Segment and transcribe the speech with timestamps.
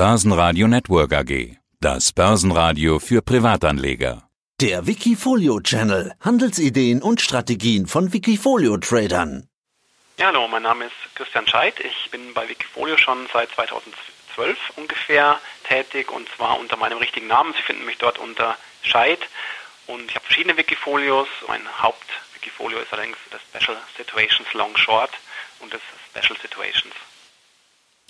[0.00, 1.58] Börsenradio Network AG.
[1.78, 4.22] Das Börsenradio für Privatanleger.
[4.58, 6.14] Der Wikifolio Channel.
[6.20, 9.46] Handelsideen und Strategien von Wikifolio Tradern.
[10.16, 11.80] Ja, hallo, mein Name ist Christian Scheidt.
[11.80, 17.52] Ich bin bei Wikifolio schon seit 2012 ungefähr tätig und zwar unter meinem richtigen Namen.
[17.52, 19.20] Sie finden mich dort unter Scheid
[19.86, 21.28] und ich habe verschiedene Wikifolios.
[21.46, 25.10] Mein Haupt-Wikifolio ist allerdings das Special Situations Long Short
[25.58, 26.94] und das Special Situations.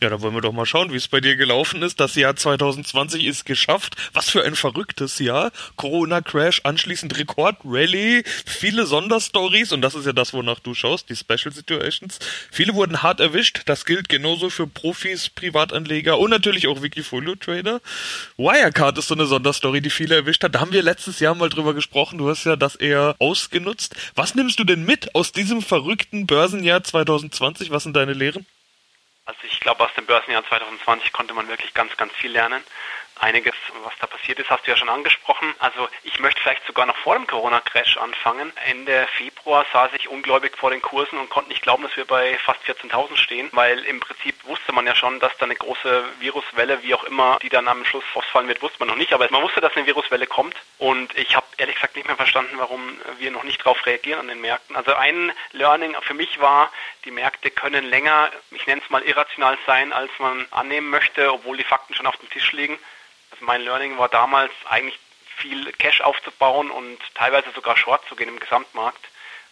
[0.03, 2.01] Ja, da wollen wir doch mal schauen, wie es bei dir gelaufen ist.
[2.01, 3.97] Das Jahr 2020 ist geschafft.
[4.15, 5.53] Was für ein verrücktes Jahr.
[5.77, 11.53] Corona-Crash, anschließend Rekord-Rally, viele Sonderstories und das ist ja das, wonach du schaust, die Special
[11.53, 12.19] Situations.
[12.51, 13.61] Viele wurden hart erwischt.
[13.67, 17.83] Das gilt genauso für Profis, Privatanleger und natürlich auch Wikifolio-Trader.
[18.39, 20.55] Wirecard ist so eine Sonderstory, die viele erwischt hat.
[20.55, 22.17] Da haben wir letztes Jahr mal drüber gesprochen.
[22.17, 23.95] Du hast ja das eher ausgenutzt.
[24.15, 27.71] Was nimmst du denn mit aus diesem verrückten Börsenjahr 2020?
[27.71, 28.47] Was sind deine Lehren?
[29.31, 32.65] Also ich glaube, aus dem Börsenjahr 2020 konnte man wirklich ganz, ganz viel lernen
[33.21, 35.55] einiges, was da passiert ist, hast du ja schon angesprochen.
[35.59, 38.53] Also ich möchte vielleicht sogar noch vor dem Corona-Crash anfangen.
[38.67, 42.39] Ende Februar saß ich ungläubig vor den Kursen und konnte nicht glauben, dass wir bei
[42.39, 46.83] fast 14.000 stehen, weil im Prinzip wusste man ja schon, dass da eine große Viruswelle,
[46.83, 49.13] wie auch immer, die dann am Schluss ausfallen wird, wusste man noch nicht.
[49.13, 52.57] Aber man wusste, dass eine Viruswelle kommt und ich habe ehrlich gesagt nicht mehr verstanden,
[52.59, 54.77] warum wir noch nicht darauf reagieren an den Märkten.
[54.77, 56.71] Also ein Learning für mich war,
[57.05, 61.57] die Märkte können länger, ich nenne es mal irrational sein, als man annehmen möchte, obwohl
[61.57, 62.79] die Fakten schon auf dem Tisch liegen.
[63.33, 64.99] Also mein Learning war damals eigentlich
[65.37, 69.05] viel Cash aufzubauen und teilweise sogar Short zu gehen im Gesamtmarkt.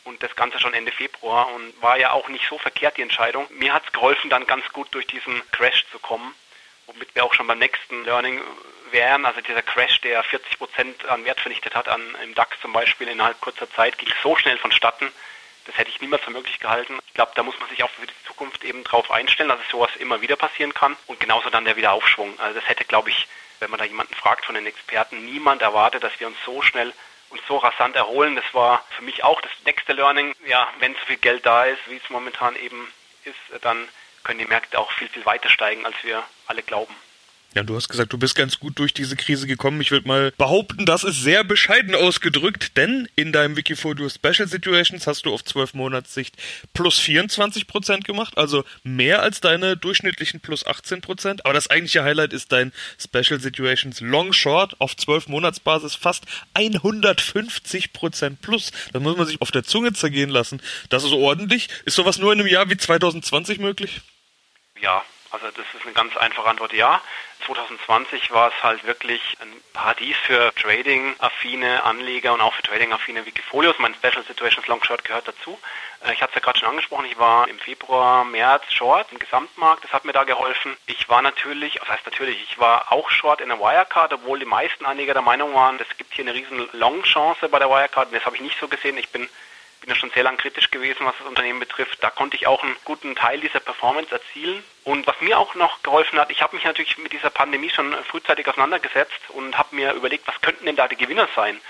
[0.05, 3.47] Und das Ganze schon Ende Februar und war ja auch nicht so verkehrt die Entscheidung.
[3.51, 6.35] Mir hat es geholfen, dann ganz gut durch diesen Crash zu kommen,
[6.89, 8.41] womit wir auch schon beim nächsten Learning
[8.91, 9.25] wären.
[9.25, 13.09] Also dieser Crash, der 40 Prozent an Wert vernichtet hat, an, im DAX zum Beispiel
[13.09, 15.11] innerhalb kurzer Zeit, ging so schnell vonstatten.
[15.67, 16.99] Das hätte ich niemals für möglich gehalten.
[17.09, 19.69] Ich glaube, da muss man sich auch für die Zukunft eben drauf einstellen, dass es
[19.69, 20.97] sowas immer wieder passieren kann.
[21.07, 22.41] Und genauso dann der Wiederaufschwung.
[22.41, 23.29] Also das hätte, glaube ich,
[23.61, 26.95] wenn man da jemanden fragt von den Experten, niemand erwartet, dass wir uns so schnell
[27.29, 28.35] und so rasant erholen.
[28.35, 30.35] Das war für mich auch das nächste Learning.
[30.47, 32.91] Ja, wenn so viel Geld da ist, wie es momentan eben
[33.25, 33.87] ist, dann
[34.29, 36.95] können die Märkte auch viel, viel weiter steigen, als wir alle glauben.
[37.55, 39.81] Ja, du hast gesagt, du bist ganz gut durch diese Krise gekommen.
[39.81, 45.07] Ich würde mal behaupten, das ist sehr bescheiden ausgedrückt, denn in deinem Wikifolio Special Situations
[45.07, 46.37] hast du auf 12 Monatssicht
[46.75, 51.47] plus 24 Prozent gemacht, also mehr als deine durchschnittlichen plus 18 Prozent.
[51.47, 57.95] Aber das eigentliche Highlight ist dein Special Situations Long Short auf 12 Monatsbasis fast 150
[57.95, 58.73] Prozent plus.
[58.93, 60.61] Das muss man sich auf der Zunge zergehen lassen.
[60.91, 61.71] Das ist ordentlich.
[61.87, 64.03] Ist sowas nur in einem Jahr wie 2020 möglich?
[64.81, 67.01] Ja, also das ist eine ganz einfache Antwort, ja.
[67.45, 73.79] 2020 war es halt wirklich ein Paradies für Trading-affine Anleger und auch für Trading-affine Wikifolios.
[73.79, 75.59] Mein Special Situations Long Short gehört dazu.
[76.05, 79.19] Äh, ich hatte es ja gerade schon angesprochen, ich war im Februar, März Short im
[79.19, 80.77] Gesamtmarkt, das hat mir da geholfen.
[80.87, 84.47] Ich war natürlich, was heißt natürlich, ich war auch Short in der Wirecard, obwohl die
[84.47, 88.09] meisten Anleger der Meinung waren, es gibt hier eine riesen Long-Chance bei der Wirecard.
[88.09, 88.97] Und das habe ich nicht so gesehen.
[88.97, 89.29] Ich bin
[89.81, 92.03] bin ja schon sehr lang kritisch gewesen, was das Unternehmen betrifft.
[92.03, 94.63] Da konnte ich auch einen guten Teil dieser Performance erzielen.
[94.85, 97.93] Und was mir auch noch geholfen hat, ich habe mich natürlich mit dieser Pandemie schon
[98.05, 101.61] frühzeitig auseinandergesetzt und habe mir überlegt, was könnten denn da die Gewinner sein?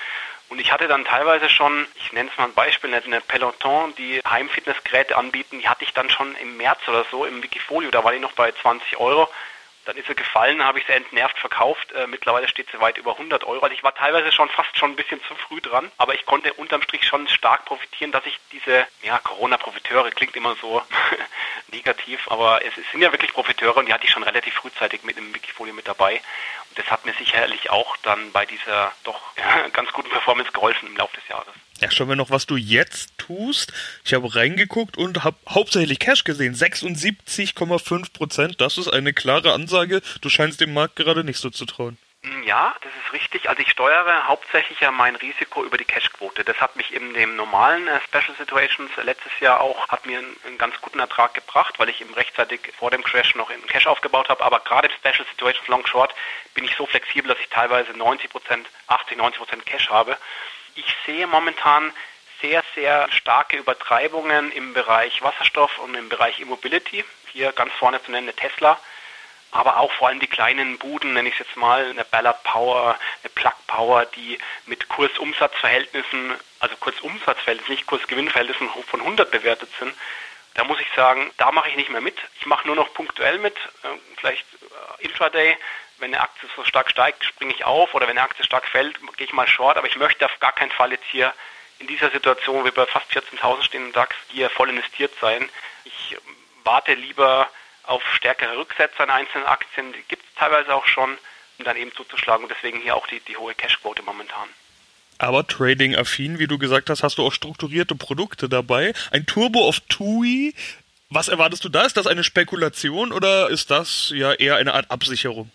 [0.49, 4.21] Und ich hatte dann teilweise schon, ich nenne es mal ein Beispiel, eine Peloton, die
[4.27, 8.13] Heimfitnessgeräte anbieten, die hatte ich dann schon im März oder so im Wikifolio, da war
[8.13, 9.29] die noch bei 20 Euro.
[9.89, 11.93] Dann ist sie gefallen, habe ich sie entnervt verkauft.
[11.93, 13.63] Äh, mittlerweile steht sie weit über 100 Euro.
[13.63, 16.53] Also ich war teilweise schon fast schon ein bisschen zu früh dran, aber ich konnte
[16.53, 20.83] unterm Strich schon stark profitieren, dass ich diese, ja, Corona-Profiteure klingt immer so
[21.73, 25.05] negativ, aber es, es, sind ja wirklich Profiteure und die hatte ich schon relativ frühzeitig
[25.05, 26.21] mit im Wikifolio mit dabei.
[26.75, 29.21] Das hat mir sicherlich auch dann bei dieser doch
[29.73, 31.55] ganz guten Performance geholfen im Laufe des Jahres.
[31.81, 33.73] Ja, schauen wir noch, was du jetzt tust.
[34.05, 36.55] Ich habe reingeguckt und habe hauptsächlich Cash gesehen.
[36.55, 38.61] 76,5 Prozent.
[38.61, 40.03] Das ist eine klare Ansage.
[40.21, 41.97] Du scheinst dem Markt gerade nicht so zu trauen.
[42.29, 43.49] Hm, ja, das ist richtig.
[43.49, 46.45] Also ich steuere hauptsächlich ja mein Risiko über die Cashquote.
[46.45, 50.59] Das hat mich in dem normalen äh, Special Situations letztes Jahr auch, hat mir einen,
[50.59, 54.29] ganz guten Ertrag gebracht, weil ich eben rechtzeitig vor dem Crash noch in Cash aufgebaut
[54.29, 54.45] habe.
[54.45, 56.15] Aber gerade im Special Situations Long Short
[56.55, 60.19] bin ich so flexibel, dass ich teilweise 90 Prozent, 80, 90 Prozent Cash habe
[60.79, 61.93] ich sehe momentan
[62.41, 67.05] sehr, sehr starke Übertreibungen im Bereich Wasserstoff und im Bereich Immobility.
[67.33, 68.79] Hier ganz vorne zu nennen Tesla,
[69.51, 72.99] aber auch vor allem die kleinen Buden, nenne ich es jetzt mal, eine Ballard Power,
[73.23, 79.95] eine Plug Power, die mit Kursumsatzverhältnissen, also Kursumsatzverhältnissen, nicht Kursgewinnverhältnissen von 100 bewertet sind.
[80.55, 82.17] Da muss ich sagen, da mache ich nicht mehr mit.
[82.41, 84.45] Ich mache nur noch punktuell mit, äh, vielleicht
[85.01, 85.57] äh, Intraday,
[85.99, 88.99] wenn eine Aktie so stark steigt, springe ich auf oder wenn eine Aktie stark fällt,
[89.17, 91.33] gehe ich mal short, aber ich möchte auf gar keinen Fall jetzt hier
[91.79, 95.49] in dieser Situation, wo wir bei fast 14.000 stehen im DAX, hier voll investiert sein.
[95.85, 96.17] Ich
[96.65, 97.49] warte lieber
[97.89, 101.17] auf stärkere Rücksätze an einzelnen Aktien gibt es teilweise auch schon,
[101.59, 104.49] um dann eben zuzuschlagen und deswegen hier auch die, die hohe Cashquote momentan.
[105.19, 108.95] Aber trading-affin, wie du gesagt hast, hast du auch strukturierte Produkte dabei.
[109.11, 110.55] Ein Turbo auf TUI.
[111.11, 111.85] Was erwartest du da?
[111.85, 115.51] Ist das eine Spekulation oder ist das ja eher eine Art Absicherung?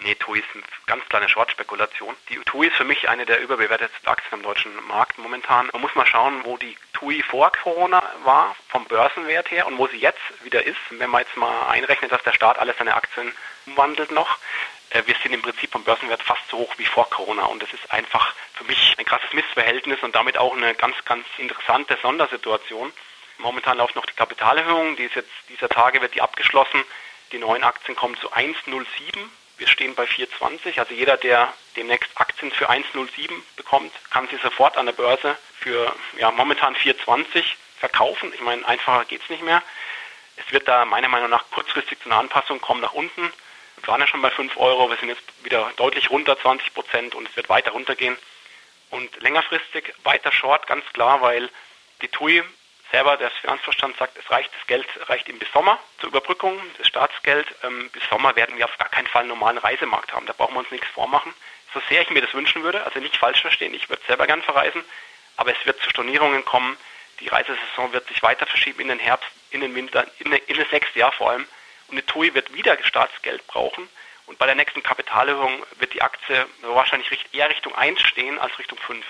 [0.00, 2.14] Nee, TUI ist eine ganz kleine Short-Spekulation.
[2.28, 5.70] Die TUI ist für mich eine der überbewertetsten Aktien am deutschen Markt momentan.
[5.72, 9.86] Man muss mal schauen, wo die TUI vor Corona war, vom Börsenwert her, und wo
[9.88, 10.78] sie jetzt wieder ist.
[10.90, 13.32] Wenn man jetzt mal einrechnet, dass der Staat alle seine Aktien
[13.66, 14.38] umwandelt noch,
[14.90, 17.44] äh, wir sind im Prinzip vom Börsenwert fast so hoch wie vor Corona.
[17.44, 21.26] Und das ist einfach für mich ein krasses Missverhältnis und damit auch eine ganz, ganz
[21.36, 22.92] interessante Sondersituation.
[23.38, 26.82] Momentan läuft noch die Kapitalerhöhung, die ist jetzt dieser Tage wird die abgeschlossen.
[27.32, 28.86] Die neuen Aktien kommen zu 1,07
[29.56, 30.78] wir stehen bei 4,20.
[30.78, 35.92] Also jeder, der demnächst Aktien für 1,07 bekommt, kann sie sofort an der Börse für
[36.18, 37.42] ja, momentan 4,20
[37.78, 38.32] verkaufen.
[38.34, 39.62] Ich meine, einfacher geht es nicht mehr.
[40.36, 43.32] Es wird da meiner Meinung nach kurzfristig zu einer Anpassung kommen nach unten.
[43.76, 47.14] Wir waren ja schon bei 5 Euro, wir sind jetzt wieder deutlich runter, 20 Prozent
[47.14, 48.16] und es wird weiter runtergehen.
[48.90, 51.48] Und längerfristig weiter Short, ganz klar, weil
[52.02, 52.42] die TUI
[52.92, 56.86] selber, der Finanzverstand sagt, es reicht, das Geld reicht ihm bis Sommer zur Überbrückung, das
[56.86, 57.46] Staatsgeld.
[57.62, 60.26] Ähm, bis Sommer werden wir auf gar keinen Fall einen normalen Reisemarkt haben.
[60.26, 61.32] Da brauchen wir uns nichts vormachen.
[61.72, 64.42] So sehr ich mir das wünschen würde, also nicht falsch verstehen, ich würde selber gern
[64.42, 64.84] verreisen,
[65.36, 66.76] aber es wird zu Stornierungen kommen.
[67.20, 70.70] Die Reisesaison wird sich weiter verschieben in den Herbst, in den Winter, in, in das
[70.72, 71.46] nächste Jahr vor allem.
[71.88, 73.88] Und eine TUI wird wieder Staatsgeld brauchen.
[74.26, 78.78] Und bei der nächsten Kapitalerhöhung wird die Aktie wahrscheinlich eher Richtung 1 stehen als Richtung
[78.78, 79.04] 5.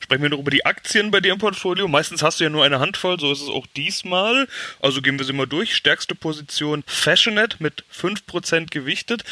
[0.00, 1.88] Sprechen wir noch über die Aktien bei dir im Portfolio.
[1.88, 4.48] Meistens hast du ja nur eine Handvoll, so ist es auch diesmal.
[4.80, 5.74] Also gehen wir sie mal durch.
[5.74, 9.24] Stärkste Position Fashionet mit 5% gewichtet.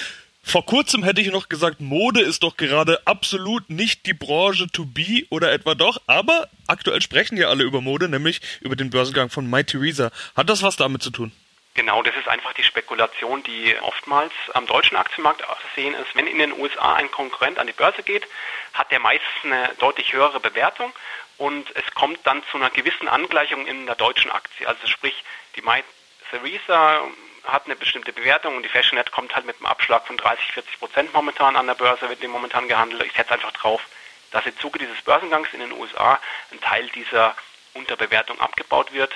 [0.42, 4.86] Vor kurzem hätte ich noch gesagt, Mode ist doch gerade absolut nicht die Branche to
[4.86, 9.28] be oder etwa doch, aber aktuell sprechen ja alle über Mode, nämlich über den Börsengang
[9.28, 10.10] von My Theresa.
[10.36, 11.32] Hat das was damit zu tun?
[11.74, 16.14] Genau, das ist einfach die Spekulation, die oftmals am deutschen Aktienmarkt zu sehen ist.
[16.14, 18.26] Wenn in den USA ein Konkurrent an die Börse geht,
[18.72, 20.92] hat der meistens eine deutlich höhere Bewertung
[21.36, 24.66] und es kommt dann zu einer gewissen Angleichung in der deutschen Aktie.
[24.66, 25.14] Also sprich,
[25.54, 25.84] die My
[26.30, 27.02] Theresa
[27.48, 30.78] hat eine bestimmte Bewertung und die Fashionet kommt halt mit einem Abschlag von 30, 40
[30.78, 33.02] Prozent momentan an der Börse, wird dem momentan gehandelt.
[33.04, 33.82] Ich setze einfach drauf,
[34.30, 36.20] dass im Zuge dieses Börsengangs in den USA
[36.52, 37.34] ein Teil dieser
[37.74, 39.12] Unterbewertung abgebaut wird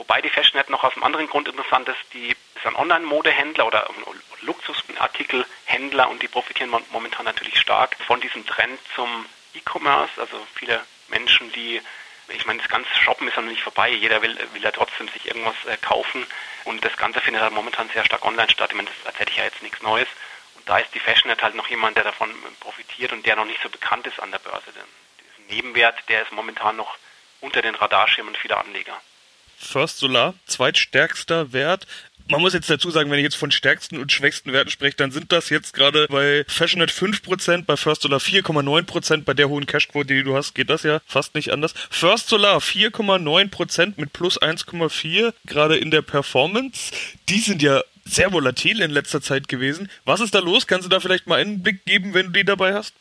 [0.00, 3.86] Wobei die Fashionet noch aus einem anderen Grund interessant ist, die ist ein Online-Modehändler oder
[4.40, 10.18] Luxusartikelhändler und die profitieren momentan natürlich stark von diesem Trend zum E-Commerce.
[10.18, 11.82] Also viele Menschen, die,
[12.34, 15.08] ich meine, das ganze Shoppen ist ja noch nicht vorbei, jeder will, will ja trotzdem
[15.08, 16.26] sich irgendwas äh, kaufen
[16.64, 18.70] und das Ganze findet halt momentan sehr stark online statt.
[18.70, 20.08] Ich meine, das erzähle ich ja jetzt nichts Neues.
[20.56, 22.30] Und da ist die Fashionet halt noch jemand, der davon
[22.60, 24.72] profitiert und der noch nicht so bekannt ist an der Börse.
[24.74, 24.84] Denn
[25.20, 26.96] diesen Nebenwert, der ist momentan noch
[27.40, 29.00] unter den Radarschirmen vieler Anleger.
[29.56, 31.86] First Solar, zweitstärkster Wert.
[32.30, 35.10] Man muss jetzt dazu sagen, wenn ich jetzt von stärksten und schwächsten Werten spreche, dann
[35.10, 40.14] sind das jetzt gerade bei Fashionet 5%, bei First Solar 4,9%, bei der hohen Cashquote,
[40.14, 41.74] die du hast, geht das ja fast nicht anders.
[41.90, 46.92] First Solar 4,9% mit plus 1,4, gerade in der Performance.
[47.28, 49.90] Die sind ja sehr volatil in letzter Zeit gewesen.
[50.04, 50.68] Was ist da los?
[50.68, 52.94] Kannst du da vielleicht mal einen Blick geben, wenn du die dabei hast?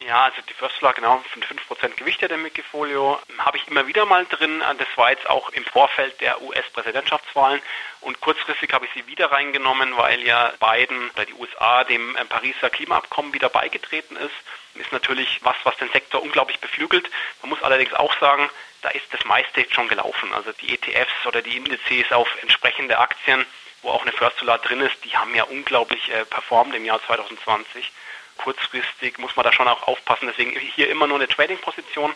[0.00, 4.04] Ja, also die First Flag genau von 5% Gewicht der Wikifolio habe ich immer wieder
[4.04, 4.62] mal drin.
[4.78, 7.62] Das war jetzt auch im Vorfeld der US-Präsidentschaftswahlen
[8.02, 12.24] und kurzfristig habe ich sie wieder reingenommen, weil ja Biden oder die USA dem äh,
[12.26, 14.34] Pariser Klimaabkommen wieder beigetreten ist.
[14.74, 17.10] Ist natürlich was, was den Sektor unglaublich beflügelt.
[17.40, 18.50] Man muss allerdings auch sagen,
[18.82, 20.30] da ist das meiste jetzt schon gelaufen.
[20.34, 23.46] Also die ETFs oder die Indizes auf entsprechende Aktien,
[23.80, 27.00] wo auch eine First Solar drin ist, die haben ja unglaublich äh, performt im Jahr
[27.06, 27.90] 2020
[28.38, 30.26] kurzfristig muss man da schon auch aufpassen.
[30.28, 32.14] Deswegen hier immer nur eine Trading-Position.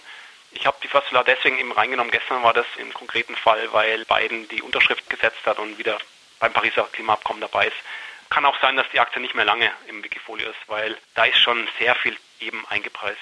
[0.53, 2.11] Ich habe die First Solar deswegen eben reingenommen.
[2.11, 5.99] Gestern war das im konkreten Fall, weil Biden die Unterschrift gesetzt hat und wieder
[6.39, 7.77] beim Pariser Klimaabkommen dabei ist.
[8.31, 11.39] Kann auch sein, dass die Aktie nicht mehr lange im Wikifolio ist, weil da ist
[11.39, 13.19] schon sehr viel eben eingepreist.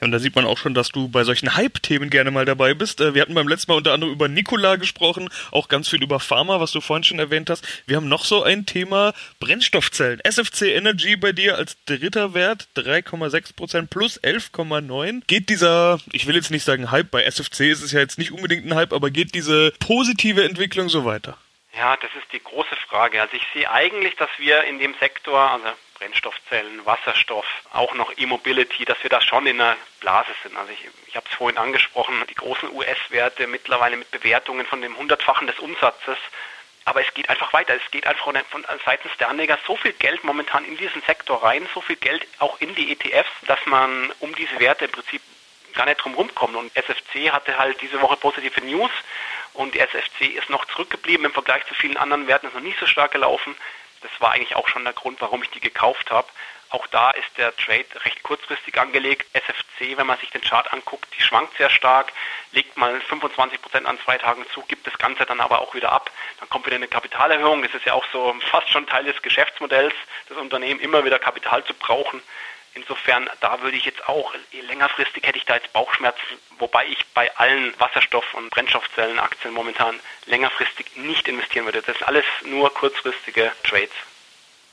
[0.00, 3.00] Und da sieht man auch schon, dass du bei solchen Hype-Themen gerne mal dabei bist.
[3.00, 6.20] Äh, wir hatten beim letzten Mal unter anderem über Nikola gesprochen, auch ganz viel über
[6.20, 7.66] Pharma, was du vorhin schon erwähnt hast.
[7.86, 10.20] Wir haben noch so ein Thema Brennstoffzellen.
[10.20, 15.22] SFC Energy bei dir als dritter Wert, 3,6% plus 11,9.
[15.26, 18.32] Geht dieser, ich will jetzt nicht sagen Hype, bei SFC ist es ja jetzt nicht
[18.32, 21.36] unbedingt ein Hype, aber geht diese positive Entwicklung so weiter?
[21.76, 23.20] Ja, das ist die große Frage.
[23.20, 25.68] Also ich sehe eigentlich, dass wir in dem Sektor, also
[26.00, 30.56] Brennstoffzellen, Wasserstoff, auch noch E-Mobility, dass wir da schon in einer Blase sind.
[30.56, 34.96] Also ich, ich habe es vorhin angesprochen, die großen US-Werte mittlerweile mit Bewertungen von dem
[34.96, 36.16] Hundertfachen des Umsatzes.
[36.86, 37.74] Aber es geht einfach weiter.
[37.74, 41.68] Es geht einfach von, seitens der Anleger so viel Geld momentan in diesen Sektor rein,
[41.74, 45.20] so viel Geld auch in die ETFs, dass man um diese Werte im Prinzip
[45.74, 46.56] gar nicht drum rumkommt.
[46.56, 48.90] Und SFC hatte halt diese Woche positive News
[49.52, 52.80] und die SFC ist noch zurückgeblieben im Vergleich zu vielen anderen Werten, ist noch nicht
[52.80, 53.54] so stark gelaufen.
[54.00, 56.28] Das war eigentlich auch schon der Grund, warum ich die gekauft habe.
[56.70, 59.26] Auch da ist der Trade recht kurzfristig angelegt.
[59.32, 62.12] SFC, wenn man sich den Chart anguckt, die schwankt sehr stark,
[62.52, 65.90] legt mal 25 Prozent an zwei Tagen zu, gibt das Ganze dann aber auch wieder
[65.90, 66.12] ab.
[66.38, 67.62] Dann kommt wieder eine Kapitalerhöhung.
[67.62, 69.94] Das ist ja auch so fast schon Teil des Geschäftsmodells
[70.28, 72.22] des Unternehmens, immer wieder Kapital zu brauchen.
[72.74, 74.32] Insofern, da würde ich jetzt auch,
[74.68, 76.20] längerfristig hätte ich da jetzt Bauchschmerzen,
[76.58, 81.82] wobei ich bei allen Wasserstoff- und Brennstoffzellenaktien momentan längerfristig nicht investieren würde.
[81.82, 83.90] Das sind alles nur kurzfristige Trades.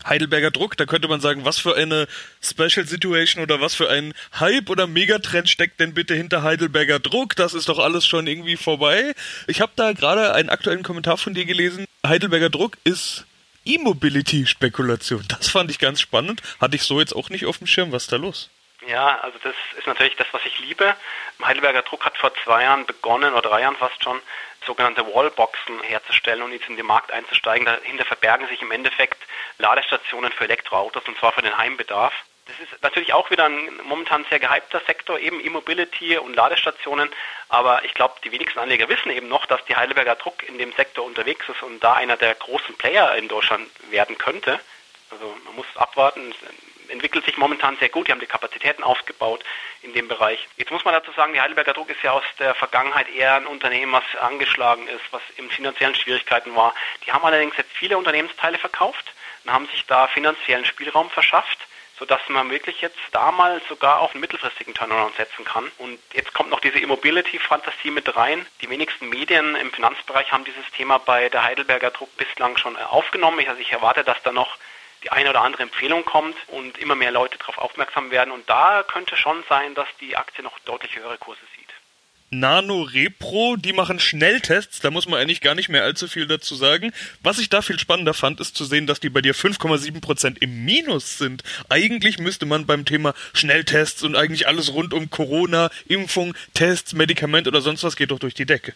[0.05, 2.07] Heidelberger Druck, da könnte man sagen, was für eine
[2.41, 7.35] Special Situation oder was für ein Hype oder Megatrend steckt denn bitte hinter Heidelberger Druck?
[7.35, 9.13] Das ist doch alles schon irgendwie vorbei.
[9.47, 11.85] Ich habe da gerade einen aktuellen Kommentar von dir gelesen.
[12.05, 13.25] Heidelberger Druck ist
[13.67, 15.25] E-Mobility-Spekulation.
[15.27, 16.41] Das fand ich ganz spannend.
[16.59, 17.91] Hatte ich so jetzt auch nicht auf dem Schirm.
[17.91, 18.49] Was ist da los?
[18.87, 20.95] Ja, also das ist natürlich das, was ich liebe.
[21.43, 24.19] Heidelberger Druck hat vor zwei Jahren begonnen, oder drei Jahren fast schon,
[24.65, 27.65] sogenannte Wallboxen herzustellen und jetzt in den Markt einzusteigen.
[27.65, 29.17] Dahinter verbergen sich im Endeffekt
[29.57, 32.13] Ladestationen für Elektroautos und zwar für den Heimbedarf.
[32.47, 37.09] Das ist natürlich auch wieder ein momentan sehr gehypter Sektor, eben E-Mobility und Ladestationen.
[37.49, 40.71] Aber ich glaube, die wenigsten Anleger wissen eben noch, dass die Heidelberger Druck in dem
[40.73, 44.59] Sektor unterwegs ist und da einer der großen Player in Deutschland werden könnte.
[45.11, 46.31] Also man muss abwarten.
[46.31, 48.07] Es entwickelt sich momentan sehr gut.
[48.07, 49.43] Die haben die Kapazitäten aufgebaut
[49.81, 50.47] in dem Bereich.
[50.55, 53.45] Jetzt muss man dazu sagen, die Heidelberger Druck ist ja aus der Vergangenheit eher ein
[53.45, 56.73] Unternehmen, was angeschlagen ist, was in finanziellen Schwierigkeiten war.
[57.05, 59.13] Die haben allerdings jetzt viele Unternehmensteile verkauft
[59.43, 61.59] und haben sich da finanziellen Spielraum verschafft
[61.99, 65.69] sodass man wirklich jetzt da mal sogar auf einen mittelfristigen Turnaround setzen kann.
[65.77, 68.45] Und jetzt kommt noch diese Immobility-Fantasie mit rein.
[68.61, 73.47] Die wenigsten Medien im Finanzbereich haben dieses Thema bei der Heidelberger Druck bislang schon aufgenommen.
[73.47, 74.57] Also ich erwarte, dass da noch
[75.03, 78.31] die eine oder andere Empfehlung kommt und immer mehr Leute darauf aufmerksam werden.
[78.31, 81.56] Und da könnte schon sein, dass die Aktie noch deutlich höhere Kurse sieht.
[82.29, 86.55] Nano Repro, die machen Schnelltests, da muss man eigentlich gar nicht mehr allzu viel dazu
[86.55, 86.91] sagen.
[87.23, 90.65] Was ich da viel spannender fand, ist zu sehen, dass die bei dir 5,7% im
[90.65, 91.43] Minus sind.
[91.69, 97.47] Eigentlich müsste man beim Thema Schnelltests und eigentlich alles rund um Corona, Impfung, Tests, Medikament
[97.47, 98.73] oder sonst was geht doch durch die Decke.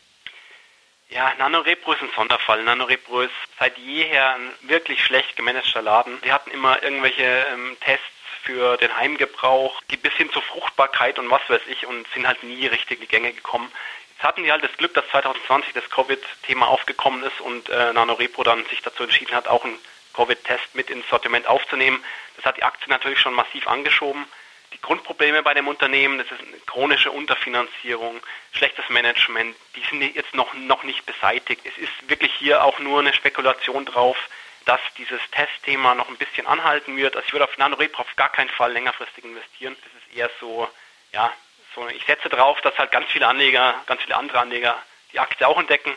[1.09, 2.63] Ja, NanoRepro ist ein Sonderfall.
[2.63, 6.17] NanoRepro ist seit jeher ein wirklich schlecht gemanagter Laden.
[6.23, 8.05] Die hatten immer irgendwelche ähm, Tests
[8.43, 12.43] für den Heimgebrauch, die bis hin zur Fruchtbarkeit und was weiß ich und sind halt
[12.43, 13.71] nie richtig in die Gänge gekommen.
[14.13, 18.43] Jetzt hatten die halt das Glück, dass 2020 das Covid-Thema aufgekommen ist und äh, NanoRepro
[18.43, 19.79] dann sich dazu entschieden hat, auch einen
[20.13, 22.03] Covid-Test mit ins Sortiment aufzunehmen.
[22.35, 24.25] Das hat die Aktie natürlich schon massiv angeschoben.
[24.73, 28.21] Die Grundprobleme bei dem Unternehmen, das ist eine chronische Unterfinanzierung,
[28.53, 31.65] schlechtes Management, die sind jetzt noch, noch nicht beseitigt.
[31.65, 34.17] Es ist wirklich hier auch nur eine Spekulation drauf,
[34.65, 37.15] dass dieses Testthema noch ein bisschen anhalten wird.
[37.15, 39.75] Also ich würde auf NanoRepro auf gar keinen Fall längerfristig investieren.
[39.83, 40.69] Das ist eher so,
[41.11, 41.31] ja,
[41.75, 44.77] so ich setze darauf, dass halt ganz viele Anleger, ganz viele andere Anleger
[45.13, 45.95] die Aktie auch entdecken.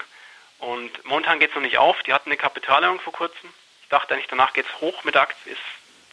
[0.59, 2.03] Und momentan geht es noch nicht auf.
[2.05, 3.53] Die hatten eine Kapitalerhöhung vor kurzem.
[3.83, 5.53] Ich dachte eigentlich, danach geht es hoch mit der Aktie.
[5.53, 5.59] Es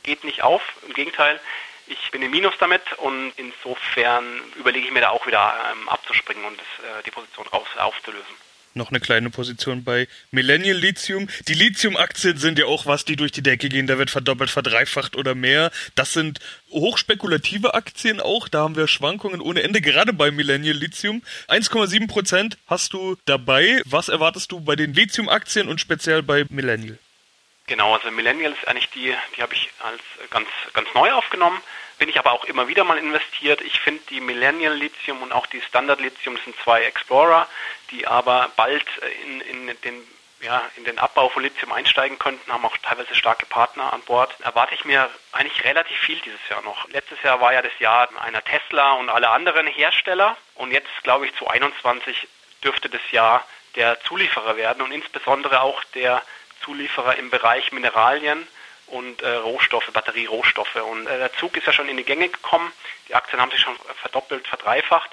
[0.03, 0.62] geht nicht auf.
[0.86, 1.39] Im Gegenteil,
[1.88, 6.43] ich bin im Minus damit und insofern überlege ich mir da auch wieder ähm, abzuspringen
[6.43, 11.28] und das, äh, die Position raus aufzulösen noch eine kleine Position bei Millennial Lithium.
[11.48, 13.88] Die Lithium-Aktien sind ja auch was, die durch die Decke gehen.
[13.88, 15.72] Da wird verdoppelt, verdreifacht oder mehr.
[15.96, 16.40] Das sind
[16.72, 18.48] hochspekulative Aktien auch.
[18.48, 21.22] Da haben wir Schwankungen ohne Ende, gerade bei Millennial Lithium.
[21.48, 23.82] 1,7 Prozent hast du dabei.
[23.86, 26.98] Was erwartest du bei den Lithium-Aktien und speziell bei Millennial?
[27.72, 31.62] Genau, also Millennial ist eigentlich die, die habe ich als ganz, ganz neu aufgenommen
[32.00, 33.62] bin ich aber auch immer wieder mal investiert.
[33.62, 37.48] Ich finde die Millennial Lithium und auch die Standard Lithium sind zwei Explorer,
[37.92, 38.84] die aber bald
[39.24, 40.08] in, in den
[40.42, 44.36] ja, in den Abbau von Lithium einsteigen könnten, haben auch teilweise starke Partner an Bord.
[44.42, 46.90] Erwarte ich mir eigentlich relativ viel dieses Jahr noch.
[46.90, 51.28] Letztes Jahr war ja das Jahr einer Tesla und alle anderen Hersteller und jetzt glaube
[51.28, 52.28] ich zu 21
[52.63, 56.24] dürfte das Jahr der Zulieferer werden und insbesondere auch der
[56.63, 58.48] Zulieferer im Bereich Mineralien
[58.88, 60.75] und äh, Rohstoffe, Batterierohstoffe.
[60.75, 62.72] Und äh, der Zug ist ja schon in die Gänge gekommen.
[63.08, 65.12] Die Aktien haben sich schon verdoppelt, verdreifacht.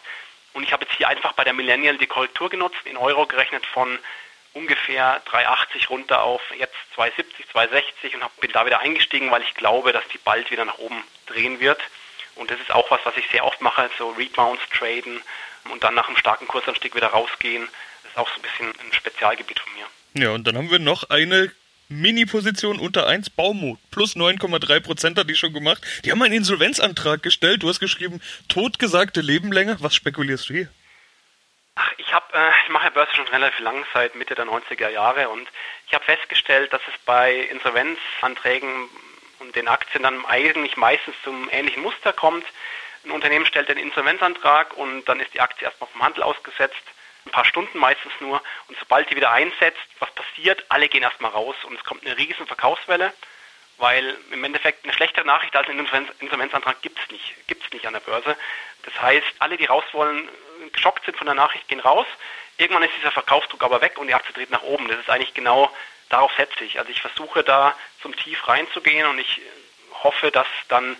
[0.53, 3.65] Und ich habe jetzt hier einfach bei der Millennial die Korrektur genutzt, in Euro gerechnet
[3.67, 3.99] von
[4.55, 7.25] ungefähr 3,80 runter auf jetzt 2,70,
[7.55, 10.79] 2,60 und hab, bin da wieder eingestiegen, weil ich glaube, dass die bald wieder nach
[10.79, 11.81] oben drehen wird.
[12.35, 15.23] Und das ist auch was, was ich sehr oft mache, so Rebounds traden
[15.71, 17.69] und dann nach einem starken Kursanstieg wieder rausgehen.
[18.03, 19.87] Das ist auch so ein bisschen ein Spezialgebiet von mir.
[20.19, 21.53] Ja, und dann haben wir noch eine
[21.89, 25.81] Mini-Position unter 1, Baumut, plus 9,3 Prozent hat die schon gemacht.
[26.05, 27.63] Die haben einen Insolvenzantrag gestellt.
[27.63, 29.77] Du hast geschrieben, totgesagte Lebenlänge.
[29.79, 30.69] Was spekulierst du hier?
[31.77, 34.89] Ach, ich habe, äh, ich mache ja Börse schon relativ lange, seit Mitte der 90er
[34.89, 35.47] Jahre und
[35.87, 38.89] ich habe festgestellt, dass es bei Insolvenzanträgen
[39.39, 42.45] und den Aktien dann eigentlich meistens zum ähnlichen Muster kommt.
[43.05, 46.83] Ein Unternehmen stellt einen Insolvenzantrag und dann ist die Aktie erstmal vom Handel ausgesetzt
[47.29, 48.43] ein paar Stunden meistens nur.
[48.69, 50.65] Und sobald die wieder einsetzt, was passiert?
[50.69, 53.13] Alle gehen erstmal raus und es kommt eine riesen Verkaufswelle,
[53.77, 55.79] weil im Endeffekt eine schlechtere Nachricht als ein
[56.19, 58.37] Insolvenzantrag gibt es nicht, gibt's nicht an der Börse.
[58.83, 60.29] Das heißt, alle, die raus wollen,
[60.73, 62.07] geschockt sind von der Nachricht, gehen raus.
[62.57, 64.89] Irgendwann ist dieser Verkaufsdruck aber weg und die Aktie dreht nach oben.
[64.89, 65.71] Das ist eigentlich genau
[66.09, 66.79] darauf setze ich.
[66.79, 69.41] Also ich versuche da zum Tief reinzugehen und ich
[70.03, 70.97] hoffe, dass dann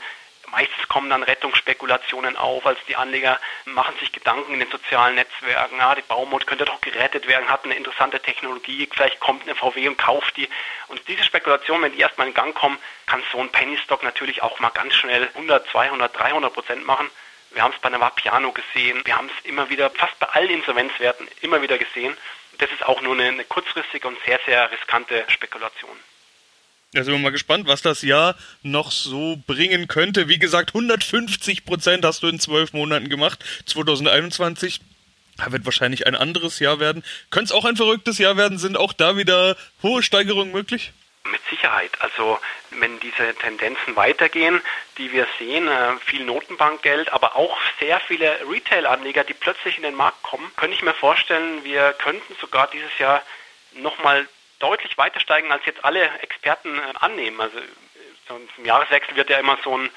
[0.51, 5.79] Meistens kommen dann Rettungsspekulationen auf, also die Anleger machen sich Gedanken in den sozialen Netzwerken,
[5.79, 9.89] ja, die Baumut könnte doch gerettet werden, hat eine interessante Technologie, vielleicht kommt eine VW
[9.89, 10.49] und kauft die.
[10.89, 14.43] Und diese Spekulation, wenn die erstmal in Gang kommen, kann so ein Penny Stock natürlich
[14.43, 17.11] auch mal ganz schnell 100, 200, 300 Prozent machen.
[17.51, 20.51] Wir haben es bei einer Piano gesehen, wir haben es immer wieder, fast bei allen
[20.51, 22.17] Insolvenzwerten immer wieder gesehen.
[22.59, 25.97] Das ist auch nur eine, eine kurzfristige und sehr, sehr riskante Spekulation.
[26.95, 30.27] Da sind wir mal gespannt, was das Jahr noch so bringen könnte.
[30.29, 33.45] Wie gesagt, 150 Prozent hast du in zwölf Monaten gemacht.
[33.67, 34.81] 2021
[35.49, 37.05] wird wahrscheinlich ein anderes Jahr werden.
[37.31, 38.57] Könnte es auch ein verrücktes Jahr werden?
[38.57, 40.93] Sind auch da wieder hohe Steigerungen möglich?
[41.31, 41.93] Mit Sicherheit.
[42.01, 42.39] Also
[42.71, 44.63] wenn diese Tendenzen weitergehen,
[44.97, 49.95] die wir sehen, äh, viel Notenbankgeld, aber auch sehr viele Retail-Anleger, die plötzlich in den
[49.95, 53.23] Markt kommen, könnte ich mir vorstellen, wir könnten sogar dieses Jahr
[53.75, 54.27] nochmal
[54.59, 57.41] deutlich weiter steigen, als jetzt alle Experten äh, annehmen.
[57.41, 57.59] Also
[58.29, 59.91] so zum Jahreswechsel wird ja immer so ein,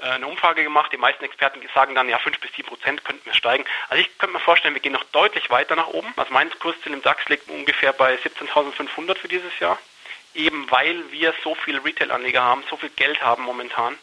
[0.00, 0.92] äh, eine Umfrage gemacht.
[0.92, 3.64] Die meisten Experten sagen dann, ja, 5 bis 7 Prozent könnten wir steigen.
[3.88, 6.12] Also ich könnte mir vorstellen, wir gehen noch deutlich weiter nach oben.
[6.16, 9.78] Also mein Kursziel im DAX liegt ungefähr bei 17.500 für dieses Jahr.
[10.34, 13.98] Eben weil wir so viele Retail-Anleger haben, so viel Geld haben momentan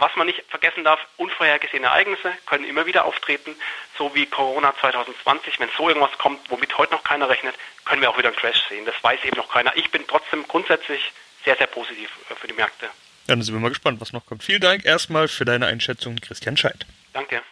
[0.00, 3.54] was man nicht vergessen darf, unvorhergesehene Ereignisse können immer wieder auftreten,
[3.96, 5.60] so wie Corona 2020.
[5.60, 7.54] Wenn so irgendwas kommt, womit heute noch keiner rechnet,
[7.84, 8.86] können wir auch wieder einen Crash sehen.
[8.86, 9.76] Das weiß eben noch keiner.
[9.76, 11.12] Ich bin trotzdem grundsätzlich
[11.44, 12.88] sehr, sehr positiv äh, für die Märkte.
[13.26, 14.42] Dann sind wir mal gespannt, was noch kommt.
[14.42, 16.86] Vielen Dank erstmal für deine Einschätzung, Christian Scheidt.
[17.12, 17.42] Danke.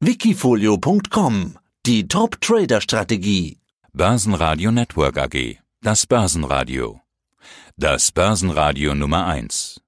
[0.00, 3.58] Wikifolio.com Die Top-Trader-Strategie.
[3.92, 5.58] Börsenradio Network AG.
[5.82, 7.00] Das Börsenradio.
[7.76, 9.76] Das Börsenradio Nummer 1.